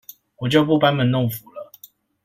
[0.37, 1.71] 我就不班門弄斧了